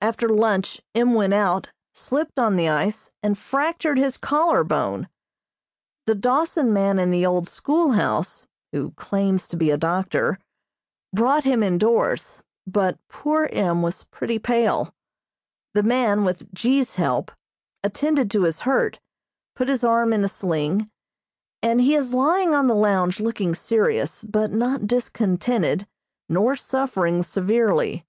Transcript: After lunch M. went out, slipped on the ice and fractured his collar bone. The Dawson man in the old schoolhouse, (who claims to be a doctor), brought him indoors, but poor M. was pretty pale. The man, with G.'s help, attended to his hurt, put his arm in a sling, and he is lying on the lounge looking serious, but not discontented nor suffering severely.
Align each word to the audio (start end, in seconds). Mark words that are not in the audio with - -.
After 0.00 0.28
lunch 0.28 0.80
M. 0.94 1.14
went 1.14 1.34
out, 1.34 1.70
slipped 1.94 2.38
on 2.38 2.54
the 2.54 2.68
ice 2.68 3.10
and 3.24 3.36
fractured 3.36 3.98
his 3.98 4.16
collar 4.16 4.62
bone. 4.62 5.08
The 6.06 6.14
Dawson 6.14 6.72
man 6.72 7.00
in 7.00 7.10
the 7.10 7.26
old 7.26 7.48
schoolhouse, 7.48 8.46
(who 8.70 8.92
claims 8.92 9.48
to 9.48 9.56
be 9.56 9.72
a 9.72 9.76
doctor), 9.76 10.38
brought 11.12 11.42
him 11.42 11.64
indoors, 11.64 12.44
but 12.68 13.00
poor 13.08 13.48
M. 13.50 13.82
was 13.82 14.04
pretty 14.04 14.38
pale. 14.38 14.94
The 15.74 15.82
man, 15.82 16.22
with 16.24 16.54
G.'s 16.54 16.94
help, 16.94 17.32
attended 17.82 18.30
to 18.30 18.44
his 18.44 18.60
hurt, 18.60 19.00
put 19.56 19.68
his 19.68 19.82
arm 19.82 20.12
in 20.12 20.22
a 20.22 20.28
sling, 20.28 20.88
and 21.64 21.80
he 21.80 21.96
is 21.96 22.14
lying 22.14 22.54
on 22.54 22.68
the 22.68 22.76
lounge 22.76 23.18
looking 23.18 23.56
serious, 23.56 24.22
but 24.22 24.52
not 24.52 24.86
discontented 24.86 25.88
nor 26.28 26.54
suffering 26.54 27.24
severely. 27.24 28.06